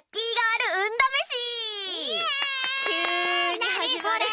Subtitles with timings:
[0.00, 2.24] ッキーガール運試し
[2.86, 2.90] 急
[3.58, 4.24] に始まる。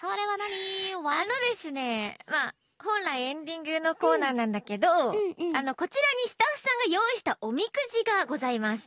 [0.00, 0.26] それ？
[0.26, 1.20] は何？
[1.20, 2.54] あのですねまあ。
[2.80, 6.44] 本来エンディングのコーナーなんだけど、うんうんうんあのこちらにスタ
[6.78, 8.86] が用意したおみくじがございます。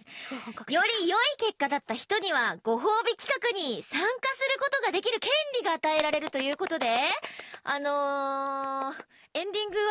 [0.69, 4.09] より良い結果だった人にはご褒美企画に参加す
[4.53, 5.29] ることができる権
[5.59, 6.87] 利が与えられるということで
[7.63, 9.83] あのー、エンディングは？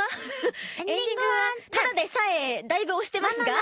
[0.78, 1.28] エンディングは？
[1.70, 3.52] ただでさえだいぶ押してますが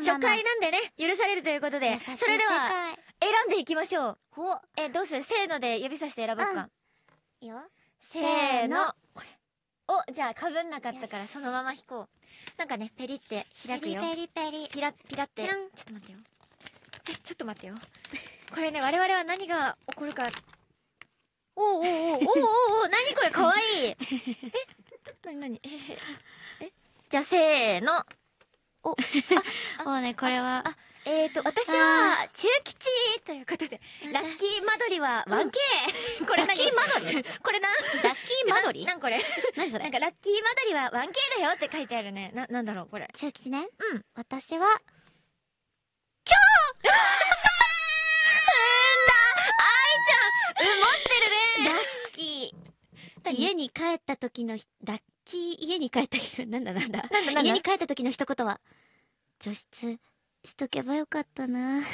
[0.00, 4.18] 初回なんでね許されるということでそれでは選んでいきましょう。
[4.36, 5.22] おえどうする？
[5.22, 6.68] せーので指さして選ぼうか、
[7.40, 7.62] いいよ。
[8.12, 8.92] せーの。
[9.14, 9.26] これ
[9.86, 12.08] おじゃあかぶんなかったからそのまま引こう。
[12.58, 14.00] なんかねペリって開くよ。
[14.00, 14.68] ペリペリペリ。
[14.68, 15.42] ピラピラって。
[15.42, 16.18] ちょっと待ってよ。
[17.10, 17.74] えちょっと待ってよ。
[18.52, 20.28] これね我々は何が起こるか。
[21.56, 22.20] おうおうおうおうおう
[22.82, 23.90] おう何これかわいい。
[23.90, 23.96] え
[25.24, 25.56] 何何？
[25.56, 25.68] え
[26.60, 26.72] ええ
[27.10, 28.04] じゃあせーの。
[29.84, 30.76] もうねこれはあ
[31.06, 32.78] えーと私は中吉
[33.26, 33.78] ということで
[34.10, 35.52] ラッキー間取りは 1K
[36.26, 36.48] これ何？
[36.48, 37.24] ラッキー間取り？
[37.44, 37.68] これな？
[37.68, 37.74] ラ
[38.14, 38.86] ッキー間取り？
[38.86, 39.22] ななんこれ？
[39.56, 39.84] 何それ？
[39.84, 42.30] なんかラッキー間取りは 1K だよって書いてあるね。
[42.34, 43.06] ななんだろうこれ。
[43.14, 43.68] 中吉ね？
[43.92, 44.04] うん。
[44.14, 44.72] 私はうん
[50.64, 51.70] 持ってるね。
[51.70, 53.30] ラッキー。
[53.30, 57.02] 家に帰った時のひラッキー家に帰ったなんだなんだ？
[57.10, 57.40] なんだなんだ？
[57.42, 58.60] 家に帰った時の一言は
[59.40, 59.98] 除湿
[60.44, 61.80] しとけばよかったな。
[61.80, 61.86] こ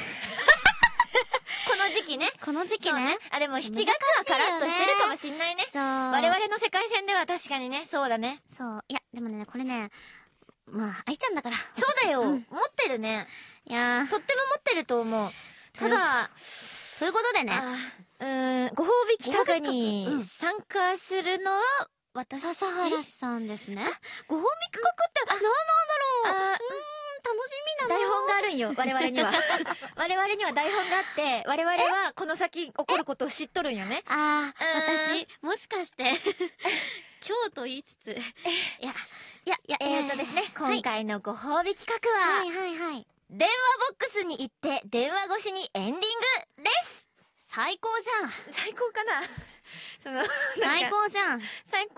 [1.77, 2.29] の時期ね。
[2.45, 3.17] この時期そうね。
[3.31, 3.95] あでも7月は
[4.27, 5.67] カラッとしてるかもしんないね。
[5.73, 5.83] そう。
[5.83, 7.87] 我々の世界線では確かにね。
[7.91, 8.43] そうだね。
[8.51, 8.85] そう。
[8.89, 9.91] いやでもねこれね
[10.67, 11.57] まあ愛ちゃんだから。
[11.57, 12.29] そうだよ、うん。
[12.29, 12.41] 持っ
[12.75, 13.29] てるね。
[13.67, 14.11] いやー。
[14.11, 15.31] とっても持ってると思う。
[15.73, 16.31] ただ
[16.99, 17.53] ということでね。
[17.53, 17.77] あ
[18.19, 21.63] うーんご褒美企画に参加するのは
[22.15, 22.43] 私。
[22.43, 23.87] 笹原さんですね。
[24.27, 25.49] ご褒美企画って何なんだ
[26.25, 26.57] ろう。
[26.57, 26.59] あ
[27.23, 27.70] 楽しみ
[28.51, 29.33] んよ我々には。
[29.97, 34.03] 我々には台本があって我々はこの先起こることを知っとるんよね。
[34.07, 34.99] ああうん。
[34.99, 36.05] 私もしかして
[37.27, 38.23] 今日と言いつついや
[39.45, 40.79] いやいやえーとですねはい。
[40.79, 43.07] 今回のご褒美企画は、はいはいはい。
[43.31, 43.55] 電話
[43.91, 47.07] ボックスに行って電話越しにエンディングです。
[47.47, 48.31] 最高じゃん。
[48.53, 49.23] 最高かな？
[50.03, 50.25] その
[50.59, 51.43] 最高じゃん。
[51.71, 51.95] 最高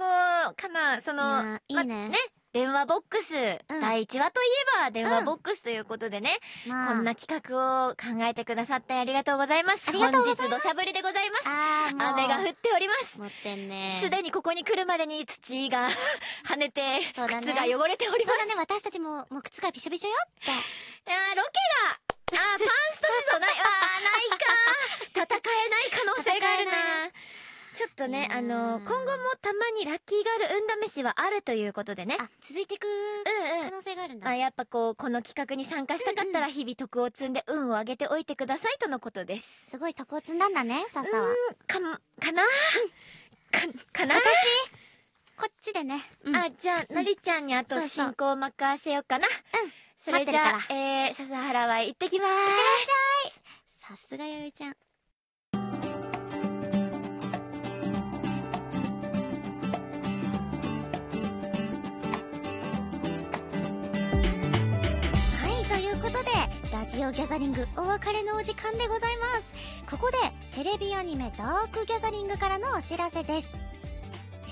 [0.54, 1.00] かな？
[1.00, 2.08] そのいやいいね。
[2.08, 2.16] ま
[2.52, 3.32] 電話ボックス、
[3.80, 4.44] 第1話とい
[4.78, 6.36] えば電話ボックスということでね、
[6.68, 6.94] まあ。
[6.94, 9.88] こんな企画を考えてくださってありがとうございます。
[9.88, 11.48] ありが本日土砂降りでございます。
[11.96, 13.18] 雨が降っております。
[13.18, 14.00] 持ってんね。
[14.04, 15.88] すでにここに来るまでに土が
[16.44, 17.00] 跳ねて、ね。
[17.16, 17.16] 靴
[17.54, 18.38] が汚れております。
[18.40, 18.60] そうだね。
[18.60, 20.50] 私たちももう靴がびしょびしょよって。
[20.50, 23.50] いやーロケがあーパンスト地蔵ない。
[23.50, 27.12] あーないか戦えない可能性があるな戦えない
[27.74, 32.16] ちょっとねあの今後もたまにラッキーガール運試しはあるということでね。
[32.18, 33.70] あ続いていくうんうん。
[33.70, 34.28] 可能性があるんだ。
[34.28, 39.70] あやっぱこうこの企画に参加したかったら日々徳を積んで運を上げておいてくださいとのことです。
[39.70, 41.28] すごい徳を積んだんだね笹は。
[41.66, 42.42] かんかな？
[43.50, 43.60] か
[43.92, 44.14] かな？
[45.36, 46.00] こっちでね。
[46.24, 46.36] うん。
[46.36, 49.26] あじゃあのりちゃんにあと進行を任せようかな。
[50.04, 52.28] それじゃあえー笹原は行ってきまー
[53.30, 53.40] す
[53.86, 54.76] さすがやゆちゃん
[67.04, 69.90] オギャザリングお別れのお時間でございます。
[69.90, 70.18] ここで
[70.54, 73.48] テレビアニメダークギャザリングからのお知らせです。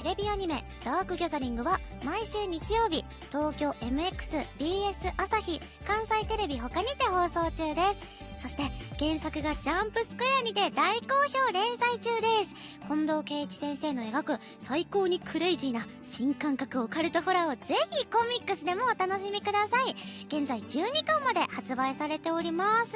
[0.02, 7.82] テレビアニメダークギャザリングは毎週日曜日東京 MX、BS 朝日、関西テレビ他にて放送中で
[8.29, 8.29] す。
[8.40, 8.62] そして
[8.98, 12.54] 原作がジャンプスクエアにて大好評連載中です。
[12.88, 19.94] 近藤圭一先生の描く最高にクレイジーな新感覚オカルトホラーをぜひコミックスでもお楽しみください。
[20.26, 22.92] 現在12巻まで発売されております。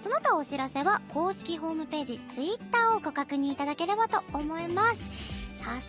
[0.00, 4.98] その他お知らせは公式ホームページ Twitter をご確認いただければと思います。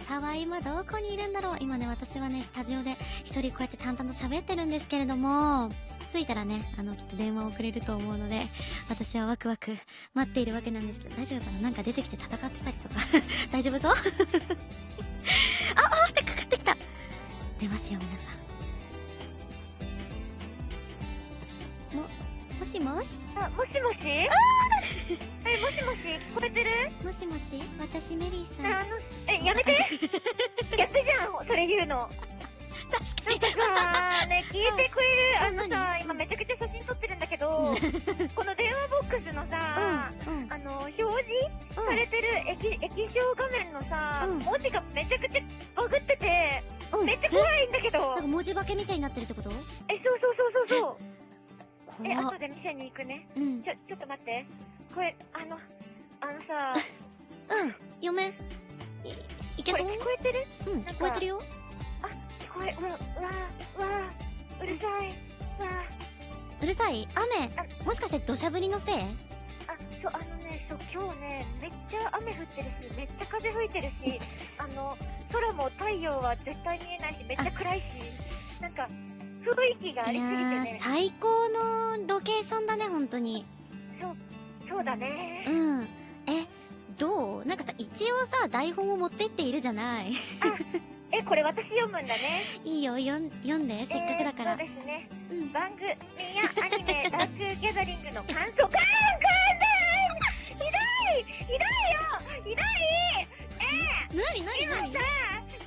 [0.07, 1.57] 笹は今どこにいるんだろう。
[1.59, 5.71] 今ね私はねスタジオで一人こうやって淡々と喋ってるんですけれども。
[6.09, 8.47] 着いたらねあのきっと電話をくれると思うので
[8.89, 9.77] 私はワクワク
[10.13, 12.95] 待っているわけなんですけど大丈夫かななんか出てきて戦ってたりとか
[13.51, 13.91] 大丈夫そう
[15.75, 16.75] ああ待ってかかってきた。
[17.59, 18.23] 出ますよ皆さ
[21.95, 21.97] ん。
[21.97, 22.07] も
[22.59, 23.17] もしもし？
[23.35, 23.97] あ、もしもし？
[24.05, 24.27] え、
[25.61, 25.97] もしもし？
[25.97, 26.71] 聞こえてる？
[27.03, 27.61] もしもし？
[27.79, 28.73] 私メリーさん。
[28.73, 28.85] あの、
[29.27, 29.71] え、やめて。
[30.77, 32.09] やってじゃん、それ言うの。
[32.89, 35.43] 確かにさあ、ね、聞いてくれる。
[35.43, 35.69] あのうん。
[35.69, 37.47] さ、今めちゃくちゃ写真撮ってるんだけど、
[38.35, 40.11] この電話ボックスのさ、
[40.49, 41.05] あの、表示
[41.75, 44.39] されてる液液晶画面のさ、うん。
[44.39, 45.41] 文字がめちゃくちゃ
[45.75, 47.05] バグってて、うん。
[47.05, 47.99] めっちゃ怖いんだけど。
[47.99, 49.49] なんか、文字化けみたいになってるってこと？
[49.49, 49.63] え、そう
[50.19, 52.07] そうそうそうそう。
[52.07, 53.27] え、後で店に行くね。
[53.35, 53.63] うん。
[53.63, 54.45] ちょ、ちょっと待って。
[54.95, 55.57] これ、あの、
[56.21, 56.73] あのさ、
[57.61, 57.75] うん。
[58.01, 58.33] 嫁い
[59.57, 59.87] いけこそう？
[59.87, 60.47] れ聞こえてる？
[60.67, 61.41] うん聞こえてるよ。
[61.41, 61.58] 聞
[62.53, 62.97] こえ、うわ、うわ、
[63.77, 63.87] うわ、
[64.61, 65.15] うるさい。
[65.59, 65.69] うわ、
[66.61, 67.07] うるさい？
[67.15, 67.85] 雨？
[67.85, 68.95] もしかして土砂降りのせい？
[68.95, 68.99] あ、
[70.01, 74.19] そう、あのね、そう、今日ね、めっちゃ雨降ってるし、めっちゃ風吹いてるし、
[74.57, 74.97] あの、
[75.31, 77.83] 空も太陽は絶対見えないし、めっちゃ暗いし、
[78.61, 78.87] なんか、
[79.41, 80.79] 雰囲気がありすぎてーね。
[80.81, 83.45] 最高のロケーションだね本当に。
[84.01, 84.15] そう、
[84.67, 85.45] そうだね。
[85.47, 85.49] う。
[85.51, 85.83] ん。
[86.27, 86.45] え
[86.97, 87.45] どう？
[87.45, 90.13] なんかさ一応さ台本を持ってっているじゃない
[91.19, 92.43] え、これ私読むんだね。
[92.63, 95.09] いいよ読ん読んでせっかくだから、えーそうですね。
[95.31, 95.51] うん。
[95.51, 95.95] 番組や
[96.63, 98.79] アニメ、ダークギャザリングの感想、カーンカーン
[100.47, 101.63] ひどいひどいよ。
[102.43, 102.65] ひどい。
[104.11, 104.89] なになになに？
[104.91, 105.05] 今さ、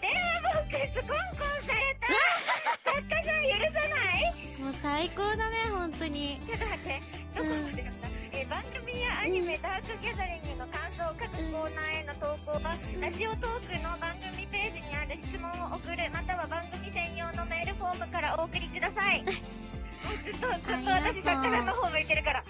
[0.01, 2.05] 電話ボックスコンコンされた
[2.91, 4.35] 作家さん許さない。
[4.61, 6.41] もう最高だね本当に。
[6.47, 7.01] ちょっと待って、
[7.37, 8.02] どこまでだった、えー
[8.63, 19.25] 番組やアニメ、ダークギャザリングの感想、各コーナーへの投稿は、ラジオトークの番組ページにある質問を送る、または番組専用のメールフォームからお送りください。
[19.25, 22.45] ずっと、ずっと私、作家さんの方向いてるから、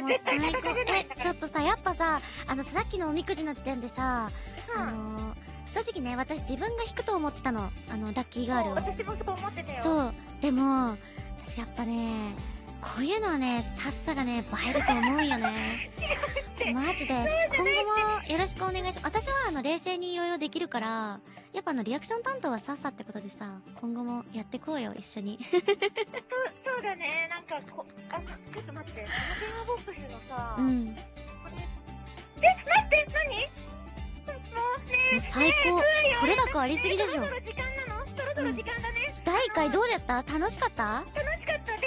[0.00, 1.34] もう絶対叩かれないんだからえちょっ。
[1.36, 4.30] とさやっぱさあのさっきのおみくじの時点でさ
[4.76, 5.36] あうんのー
[5.68, 9.82] 正直ね私自分が引くと思ってたのあのラッキーガールを私もそう思ってたよ。
[9.82, 10.96] そうでも
[11.44, 12.34] 私やっぱね
[12.82, 15.90] こういうのはねさっさがね映えると思うんよね。
[16.72, 17.08] マジで。
[17.08, 17.70] ちょっと今後
[18.24, 19.00] もよろしくお願いします。
[19.02, 21.20] 私はあの冷静にいろいろできるから
[21.52, 25.38] やっぱあのリアクション担当はさっさってことでさ今後もやってこうよ一緒に。
[25.50, 25.66] そうそ
[26.80, 30.84] うだね、なんかこ、あの、ちょっと待って、この電話ボックスのさ、うん。
[30.84, 31.00] もこ
[31.48, 33.24] れえ、待って、何？
[33.32, 35.80] もうねう最高。
[36.20, 37.12] 取れ高ありすぎでしょ。
[37.12, 38.06] そろそろ時間なの？
[38.14, 39.14] そろそろ時間だね。
[39.24, 40.38] 第1回どうだった？
[40.38, 41.02] 楽しかった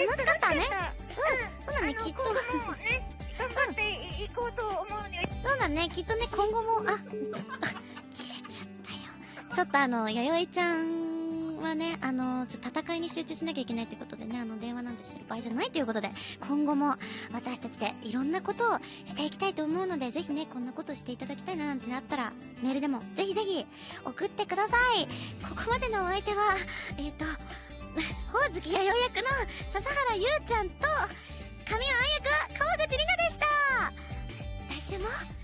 [0.06, 0.62] 楽しかったね。
[0.62, 1.66] うん。
[1.66, 2.24] そうだねきっと。
[2.24, 5.18] 今後もね、頑張っていいこうと思うに
[5.48, 6.98] そうだねきっとね今後もああ
[8.12, 9.56] 消えちゃったよ。
[9.56, 16.12] ちょっとあの弥生ちゃんはねあのちょっと戦いに集中しなきゃいけないってことでねあの電話なんてする場合じゃないということで
[16.48, 16.96] 今後も
[17.32, 23.66] 私たちでいろんなことをしていきたいと思うのでぜひねこんなことしていただきたいななんてなったらメールでもぜひぜひ
[24.04, 25.08] 送ってください。
[25.48, 26.56] ここまでのお相手は
[26.98, 27.26] えっ、と
[28.32, 29.24] ほおずき弥生役の
[29.72, 30.88] 笹原優ちゃんと
[31.68, 33.48] 神谷愛役川口里奈でした。
[34.76, 35.39] 来週も。